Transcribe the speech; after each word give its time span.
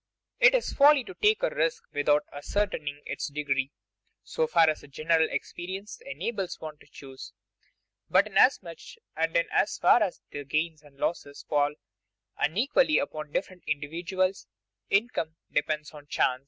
It 0.39 0.55
is 0.55 0.73
folly 0.73 1.03
to 1.03 1.13
take 1.13 1.43
a 1.43 1.51
risk 1.53 1.83
without 1.93 2.23
ascertaining 2.33 3.03
its 3.05 3.27
degree, 3.27 3.71
so 4.23 4.47
far 4.47 4.67
as 4.67 4.81
general 4.89 5.27
experience 5.29 6.01
enables 6.03 6.59
one 6.59 6.79
to 6.79 6.87
choose. 6.87 7.33
But 8.09 8.25
inasmuch 8.25 8.79
and 9.15 9.37
in 9.37 9.45
as 9.51 9.77
far 9.77 10.01
as 10.01 10.19
the 10.31 10.43
gains 10.43 10.81
and 10.81 10.97
losses 10.97 11.45
fall 11.47 11.75
unequally 12.35 12.97
upon 12.97 13.31
different 13.31 13.63
individuals, 13.67 14.47
income 14.89 15.35
depends 15.53 15.91
on 15.91 16.07
chance. 16.07 16.39